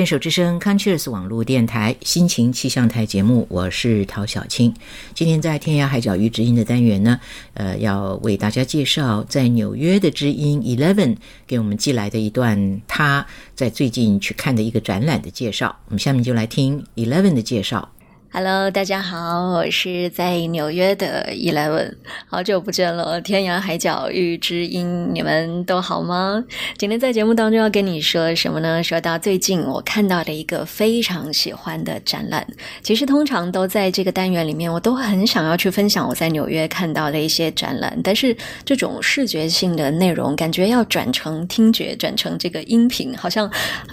[0.00, 4.74] 牵手之声 Conscious 网络电台心情气象台节目，我是陶小青。
[5.12, 7.20] 今天在天涯海角与知音的单元呢，
[7.52, 15.76] 呃，要为大家介绍在纽约的知音 Eleven 给我们寄来的一段他在最近去看的一个展览的介绍。
[15.88, 17.86] 我们下面就来听 Eleven 的介绍。
[18.32, 21.94] Hello，大家好，我是在纽约的 Eleven，
[22.28, 26.44] 好久不见了，天涯海角遇知音，你们都好吗？
[26.78, 28.80] 今天在节目当中要跟你说什么呢？
[28.84, 32.46] 说到最近我看到了一个非常喜欢的展览，
[32.84, 43.50] 其实通常都在这个单元里面，我都很想要去分享我在纽约看到的一些展览，但是这种视觉性的内容，感觉要转成听觉，转成这个音频，好像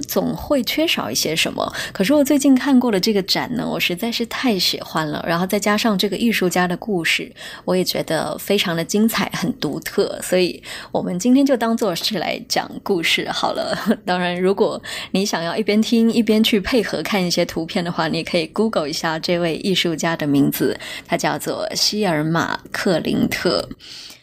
[0.07, 1.73] 总会缺少一些什么。
[1.91, 7.31] 可是我最近看过的这个展呢，我实在是太喜欢了，然后再加上这个艺术家的故事，
[7.65, 10.61] 我也觉得非常的精彩，很独特，所以
[10.91, 13.77] 我们今天就当做是来讲故事好了。
[14.05, 23.69] 当然，如果你想要一边听一边去配合看一些图片的话，你可以 Google 一下这位艺术家的名字，他叫做希尔马·克林特。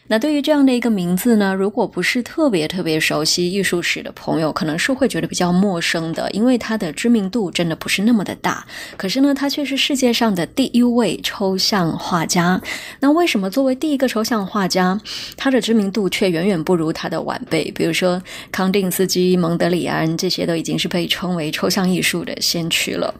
[0.07, 8.63] 那对于这样的一个名字呢，如果不是特别特别熟悉艺术史的朋友，可能是会觉得比较陌生的，因为它的知名度真的不是那么的大。
[8.97, 12.61] 可是呢，他却是世界上的第一位抽象画家。
[12.99, 15.01] 那为什么作为第一个抽象画家，
[15.35, 17.71] 他的知名度却远远不如他的晚辈？
[17.71, 23.11] 比如说康定斯基、蒙德里安，这些都已经是被称为抽象艺术的先驱了。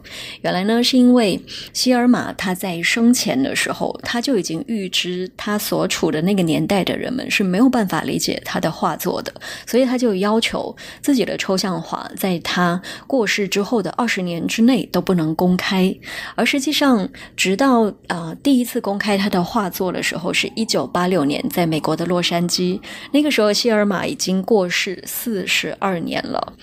[0.42, 1.40] 原来呢，是因为
[1.72, 6.75] 希尔玛他在生前的时候，他就已经预知他所处的那个年代。
[6.84, 9.32] 的人们是没有办法理解他的画作的，
[9.66, 15.94] 所以他就要求自己的抽象画在他过世之后的二十年之内都不能公开。
[16.34, 22.80] 而实际上，直到呃第一次公开他的画作的时候，是一九八六年，在美国的洛杉矶。
[23.12, 26.54] 那个时候，希尔玛已经过世四十二年了。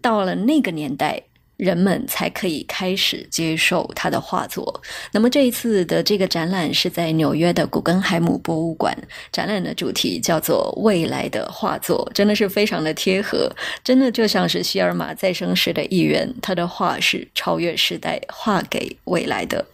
[0.00, 1.27] 到了那个年代。
[1.58, 4.80] 人们才可以开始接受他的画作。
[5.12, 8.96] 那么这一次的这个展览是在纽约的古根海姆博物馆，
[9.30, 13.50] 展览的主题叫做“未来的画作”，真的是非常的贴合，
[13.82, 19.66] 真的就像是希尔玛再生时的一员，他的画是超越时代，画给未来的。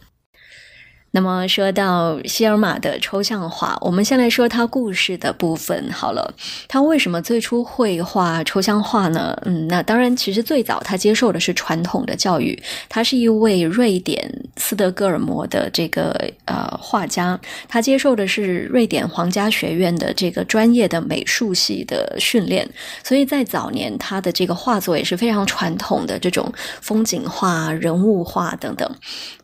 [1.15, 6.33] 那么说到希尔玛的抽象画，我们先来说他故事的部分好了。
[6.67, 9.33] 他为什么最初会画抽象画呢？
[9.45, 12.61] 嗯，那当然，其实最早他接受的是传统的教育。
[12.89, 16.11] 他是一位瑞典斯德哥尔摩的这个
[16.43, 17.39] 呃画家，
[17.69, 22.69] 他接受的是瑞典皇家学院的这个专业的美术系的训练，
[23.05, 28.93] 所以在早年他的这个画作也是非常传统的这种风景画、人物画等等。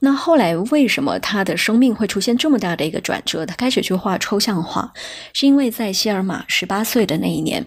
[0.01, 4.91] 那后来为什么他的生命会出现这么大的一个转折，他开始去画抽象画，
[5.31, 7.63] 是因为在希尔玛十八岁的那一年，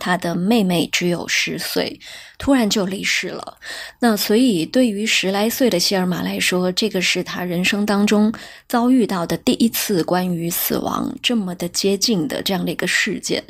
[0.00, 2.00] 他的妹妹只有十岁，
[2.36, 3.56] 突然就离世了。
[4.00, 8.32] 那所以对于十来岁的希尔玛来说，这个是他人生当中
[8.68, 13.42] 遭遇到的第一次关于死亡这么的接近的这样的一个事件。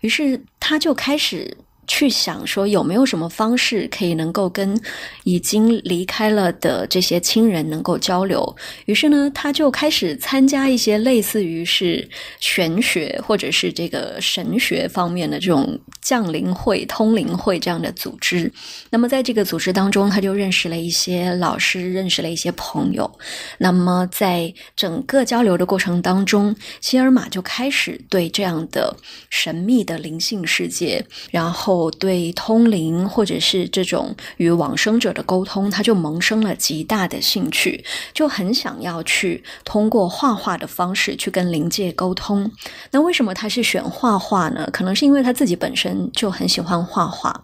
[0.00, 1.56] 于是他就开始。
[1.92, 4.80] 去想说有没有什么方式可以能够跟
[5.24, 12.08] 已经离开了的这些亲人能够交流，于是呢，他就开始参加一些类似于是
[12.38, 18.50] 玄学或者是这个神学方面的这种降临会、通灵会这样的组织。
[18.88, 23.10] 那么在这个组织当中，他就认识了一些老师，认识了一些朋友。
[23.58, 28.94] 那么在整个交流的过程当中，希尔玛就开始对这样的
[29.28, 31.79] 神秘的灵性世界，然后。
[31.80, 37.82] 我对通灵或者是这种与往生者的沟通，他就萌生了极大的兴趣，
[38.12, 42.50] 就很想要去通过画画的方式去跟灵界沟通。
[42.90, 44.68] 那为什么他是选画画呢？
[44.70, 47.34] 可能是因为他自己本身就很喜欢画画，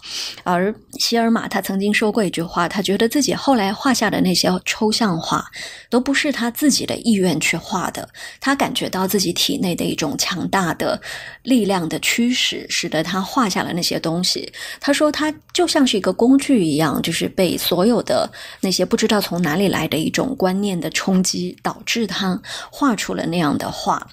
[0.45, 5.43] 而希尔玛他曾经说过一句话，他觉得自己后来画下的那些抽象画
[5.89, 8.07] 都不是他自己的意愿去画的，
[8.39, 11.01] 他感觉到自己体内的一种强大的
[11.43, 14.26] 力量的驱使，使得他画下了那些东西。
[14.81, 18.31] 他说，他就像是一个工具一样，就是被所有的
[18.61, 22.41] 那些不知道从哪里来的一种观念的冲击，导致他
[22.71, 24.07] 画出了那样的画。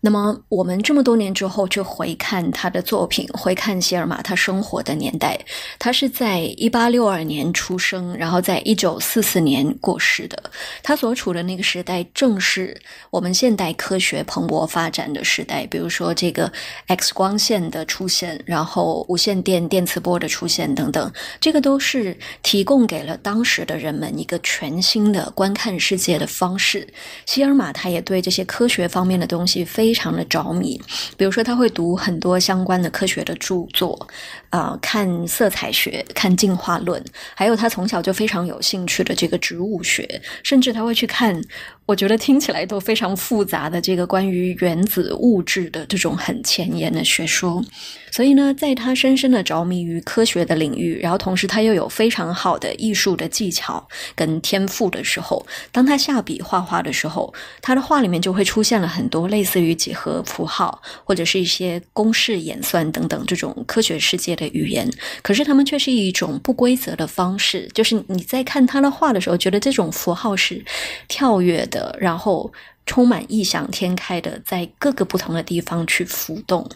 [0.00, 5.36] 那么，我们这么多年之后去回看他的作品，回看希尔玛他生活的年代，
[5.78, 10.40] 他是在一八六二年出生，然后在一九四四年过世的。
[10.82, 12.80] 他所处的那个时代，正是
[13.10, 15.66] 我们现代科学蓬勃发展的时代。
[15.66, 16.52] 比如说，这个
[16.86, 26.86] X 光线的出现，然后无线电电磁波的出现等等，这个都是提供给了当时的人们一个全新的观看世界的方式。
[27.24, 29.86] 希尔玛他也对这些科学方面的东西非。
[29.86, 30.80] 非常的着迷，
[31.16, 33.96] 比如说他会读很多相关的科学的著作，
[34.50, 37.00] 啊，看色彩学，看进化论，
[37.36, 41.40] 还有他从小就非常有兴趣的这个植物学，甚至他会去看。
[41.86, 47.64] 我觉得听起来都非常复杂的这个关于原子物质的这种很前沿的学说，
[48.10, 53.86] 所以呢，在他深深的着迷于科学的领域，然后同时他又有非常好的艺术的技巧
[54.16, 64.90] 跟天赋的时候，当他下笔画画的时候，他的画里面就会出现了很多类似于几何符号或者是一些公式演算等等这种科学世界的语言，
[65.22, 70.64] 可是他们却是一种不规则的方式，就是你在看他的画的时候，觉得这种符号是
[71.06, 71.64] 跳跃
[71.98, 72.52] 然后
[72.84, 76.68] 充满异想天开的，在各个不同的地方去浮动。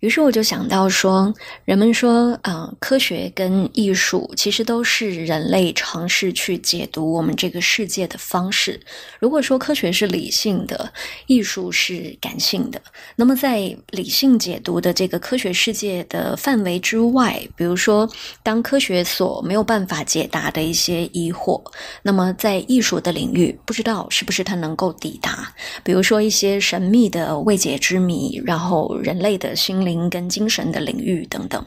[0.00, 1.32] 于是我就想到说，
[1.66, 8.80] 人们说，呃，科学跟艺术其实都是人类尝试去解读我们这个世界的方式。
[9.18, 10.90] 如果说科学是理性的，
[11.26, 12.80] 艺术是感性的，
[13.16, 18.08] 那么在理性解读的这个科学世界的范围之外，比如说，
[18.42, 21.62] 当科学所没有办法解答的一些疑惑，
[22.02, 25.52] 那么在艺术的领域，不知道是不是它能够抵达。
[25.84, 29.89] 比如说一些神秘的未解之谜，然后人类的心灵。
[29.90, 31.64] 灵跟精神的领域等等，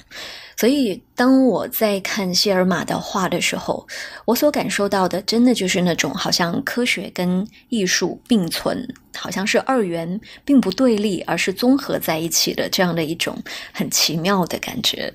[0.56, 3.86] 所以当我在看谢尔玛的画的时候，
[4.26, 13.38] 我所感受到的，真的就是那种好像科学跟艺术并存，好像是二元，并不对立，而是综合在一起的这样的一种
[13.74, 15.14] 很奇妙的感觉。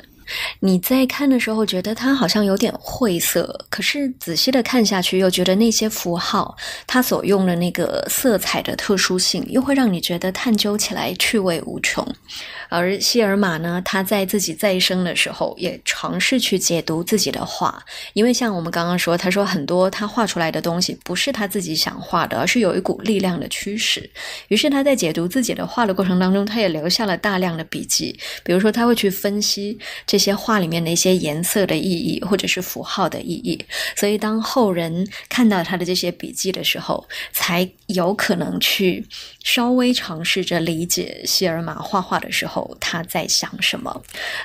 [0.61, 12.07] 你在看的时候觉得它好像有点晦涩，可是仔细的看下去又觉得那些符号它所用的那个色彩的特殊性，又会让你觉得探究起来趣味无穷。
[12.69, 17.83] 而希尔玛呢，他在自己再生的时候也尝试去解读自己的画，
[18.13, 24.09] 因为像我们刚刚说，他说很多他画出来的东西不是他自己想画的，而是有一股力量的驱使。
[24.49, 33.59] 于是他在解读自己的画的过程当中，他也留下了大量的笔记，比如说他会去分析这些画里面的一些颜色的意义，或者是符号的意义。
[33.97, 39.07] 所以当后人看到他的这些笔记的时候，才有可能去
[39.45, 42.77] 稍微尝试着理解希尔玛画画的时候。
[42.81, 44.03] 他在想什么？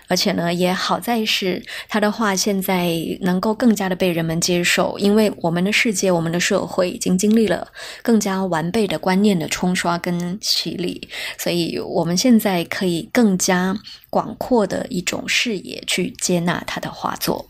[0.10, 7.66] 而且呢，也好在是他的画现在能够更加的被人们接受，因为我们的世界、我们的社会已经经历了
[8.02, 13.74] 更加完备的观念的冲刷跟洗礼，所以我们现在可以更加
[14.10, 17.48] 广阔的一种视野也去接纳他的画作。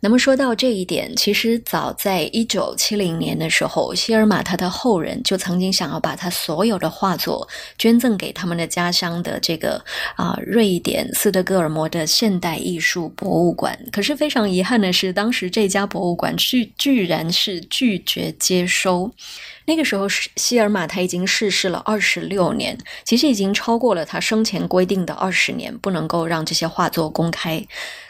[0.00, 7.48] 那么说到这一点，其实早在一九七零年的时候，希尔玛他的后人就曾经想要把他所有的画作
[7.78, 9.82] 捐赠给他们的家乡的这个
[10.14, 13.76] 啊瑞典斯德哥尔摩的现代艺术博物馆。
[13.90, 19.10] 可是非常遗憾的是，当时这家博物馆居居然是拒绝接收。
[19.66, 27.62] 那个时候是，希尔玛他已经逝世了二十六年，其实已经超过了他生前规定的二十年，不能够让这些画作公开。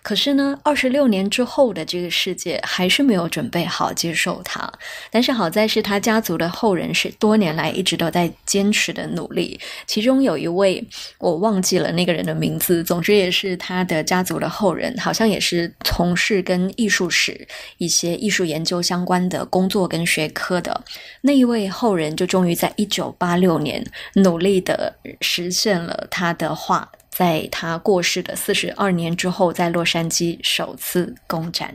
[0.03, 4.71] 可是呢，二十六年之后的这个世界还是没有准备好接受他。
[5.11, 9.59] 但是好在是他家族的后人是多年来一直都在坚持的努力。
[9.87, 10.87] 其中有一位
[11.19, 20.85] 我忘记了那个人的名字，总之也是他的家族的后人，好像也是从事跟艺术史一些艺术研究相关的工作跟学科的
[21.23, 23.85] 那一位后人，就终于在一九八六年
[24.15, 26.91] 努力的实现了他的画。
[27.09, 31.75] 在他过世的四十二年之后，在洛杉矶首次公展。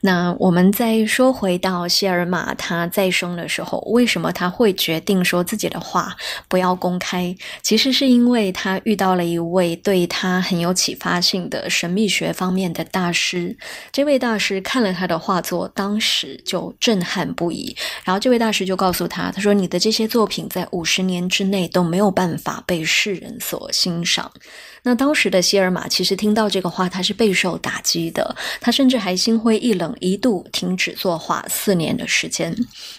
[0.00, 6.14] 那我们再说回到谢尔玛，他再生的时候，为什么他会决定说自己的画
[6.48, 7.34] 不要公开？
[7.62, 13.56] 其实是因为他遇到了一位对他很有启发性的神秘学方面的大师。
[13.92, 17.76] 这位大师看了他的画作，当时就震撼不已。
[18.04, 24.30] 然后这位大师就告诉他：“他说你的这些作品在五十年之内都没有办法被世人所欣赏。”
[24.86, 32.54] 那当时的希尔玛其实听到这个话，他是备受打击的，他甚至还心灰一冷，一度停止作画四年的时间。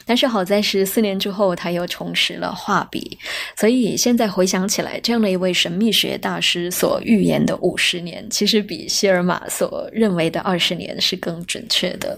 [0.06, 3.18] 但是好在是四年之后，他又重拾了画笔。
[3.58, 12.18] 所以现在回想起来，这样的一位神秘学大师所预言的五十年，其实比希尔玛所认为的二十年是更准确的。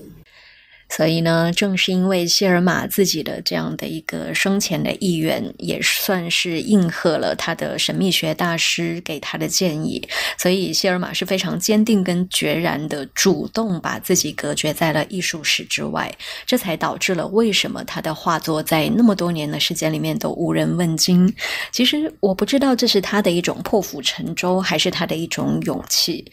[0.90, 10.02] 所以呢，正是因为谢尔玛自己的这样的一个生前的意愿，也算是应和了他的神秘学大师给他的建议，
[10.38, 16.12] 所以谢尔玛是非常坚定跟决然的，主动把自己隔绝在了艺术史之外，
[16.46, 21.32] 这才导致了为什么他的画作在那么多年的时间里面都无人问津。
[21.72, 26.26] 其实我不知道这是他的一种破釜沉舟，还是他的一种勇气。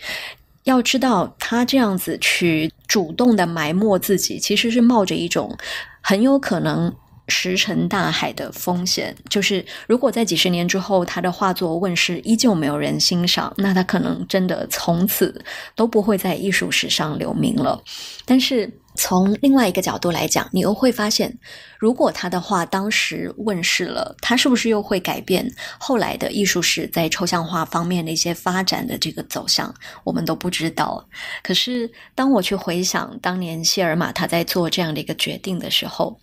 [0.64, 5.56] 要知道，他这样子去主动的埋没自己，其实是冒着一种
[6.00, 6.94] 很有可能
[7.28, 9.14] 石沉大海的风险。
[9.28, 15.44] 就是如果在几十年之后，他的画作问世依旧没有人欣赏，那他可能真的从此
[15.74, 17.82] 都不会在艺术史上留名了。
[18.24, 21.36] 但是，从另外一个角度来讲，你又会发现，
[21.78, 29.74] 如果他的画当时问世了，他是不是又会改变后来的艺术史在抽象画方面的一些发展的这个走向？
[30.04, 31.06] 我们都不知道。
[31.42, 36.18] 可是，当我去回想当年谢尔玛他在做这样的一个决定的时候，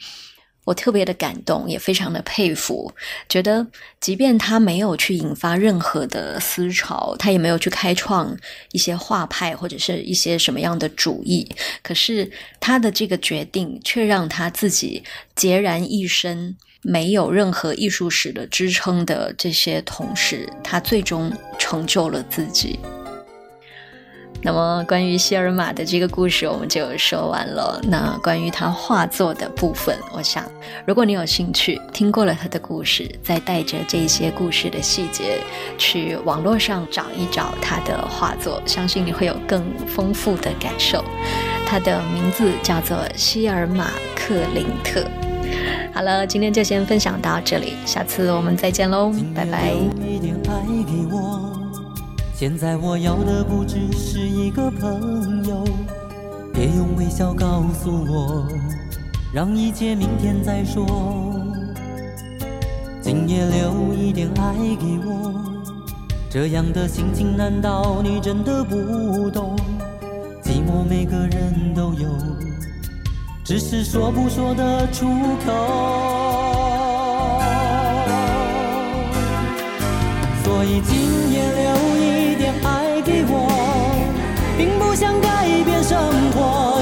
[0.63, 2.93] 我特别的感动，也非常的佩服，
[3.27, 3.65] 觉得
[3.99, 8.37] 即便他没有去引发任何的思潮，他也没有去开创
[8.71, 11.49] 一些画派或者是一些什么样的主义，
[11.81, 15.03] 可是他的这个决定却让他自己
[15.35, 22.79] 孑然一身，没有任何艺术史的支撑的这些同时，他最终成就了自己。
[24.43, 27.79] 那么，关于希尔玛的这个故事，我们就说完了。
[27.83, 30.43] 那关于他画作的部分，我想，
[30.85, 35.39] 如果你有兴趣，听过了他的故事，再带着这些故事的细节
[35.77, 41.03] 去网络上找一找他的画作，相信你会有更丰富的感受。
[41.65, 45.03] 他的名字叫做希尔玛克林特。
[45.93, 49.75] 好了，今天就先分享到这里，下次我们再见喽，拜拜。
[52.41, 55.63] 现在我要的不只是一个朋友，
[56.51, 58.47] 别用微笑告诉我，
[59.31, 60.83] 让一切明天再说。
[62.99, 65.39] 今夜留一点爱给我，
[66.31, 69.55] 这样的心情难道你真的不懂？
[70.41, 72.09] 寂寞每个人都有，
[73.43, 75.05] 只是说不说得出
[75.45, 75.53] 口。
[80.43, 81.90] 所以今夜留。
[83.27, 83.49] 我
[84.57, 85.97] 并不想改变生
[86.31, 86.81] 活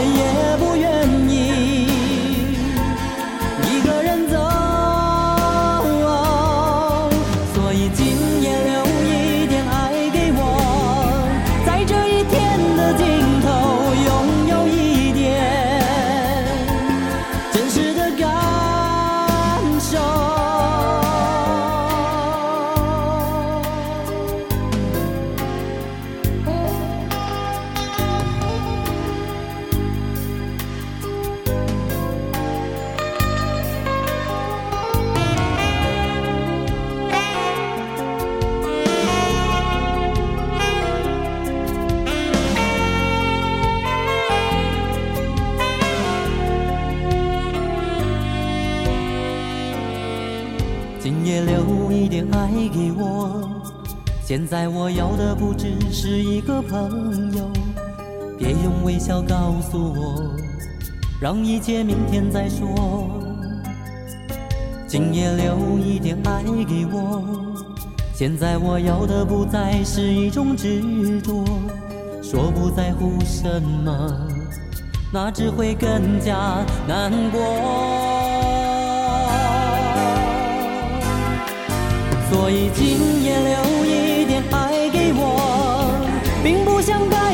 [54.29, 57.49] 现在我要的不只是一个朋友，
[58.37, 60.35] 别用微笑告诉我，
[61.19, 63.09] 让一切明天再说。
[64.85, 67.23] 今夜留一点爱给我。
[68.13, 71.43] 现在我要的不再是一种执着，
[72.21, 74.27] 说不在乎什么，
[75.11, 77.41] 那只会更加难过。
[82.29, 83.88] 所以今夜留。
[86.89, 87.28] 并不